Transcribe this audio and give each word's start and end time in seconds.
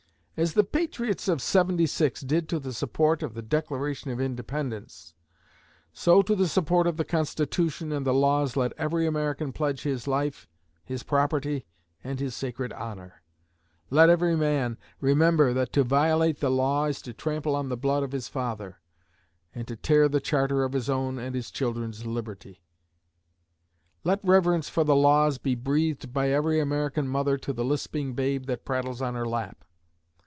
As 0.37 0.55
the 0.55 0.63
patriots 0.63 1.27
of 1.27 1.39
'seventy 1.39 1.85
six' 1.85 2.21
did 2.21 2.49
to 2.49 2.57
the 2.57 2.73
support 2.73 3.21
of 3.21 3.35
the 3.35 3.43
Declaration 3.43 4.09
of 4.09 4.19
Independence, 4.19 5.13
so 5.93 6.23
to 6.23 6.35
the 6.35 6.47
support 6.47 6.87
of 6.87 6.97
the 6.97 7.05
Constitution 7.05 7.91
and 7.91 8.07
the 8.07 8.13
Laws 8.13 8.55
let 8.55 8.73
every 8.75 9.05
American 9.05 9.53
pledge 9.53 9.83
his 9.83 10.07
life, 10.07 10.47
his 10.83 11.03
property, 11.03 11.67
and 12.03 12.19
his 12.19 12.33
sacred 12.35 12.73
honor; 12.73 13.21
let 13.91 14.09
every 14.09 14.35
man 14.35 14.79
remember 14.99 15.53
that 15.53 15.71
to 15.73 15.83
violate 15.83 16.39
the 16.39 16.49
law 16.49 16.85
is 16.85 17.03
to 17.03 17.13
trample 17.13 17.55
on 17.55 17.69
the 17.69 17.77
blood 17.77 18.01
of 18.01 18.11
his 18.11 18.27
father, 18.27 18.79
and 19.53 19.67
to 19.67 19.75
tear 19.75 20.09
the 20.09 20.21
charter 20.21 20.63
of 20.63 20.73
his 20.73 20.89
own 20.89 21.19
and 21.19 21.35
his 21.35 21.51
children's 21.51 22.07
liberty. 22.07 22.63
Let 24.03 24.21
reverence 24.23 24.69
for 24.69 24.83
the 24.85 24.95
laws 24.95 25.37
be 25.37 25.53
breathed 25.53 26.11
by 26.11 26.29
every 26.31 26.59
American 26.59 27.07
mother 27.07 27.37
to 27.37 27.53
the 27.53 27.65
lisping 27.65 28.15
babe 28.15 28.45
that 28.47 28.65
prattles 28.65 29.03
on 29.03 29.13
her 29.13 29.27
lap. 29.27 29.65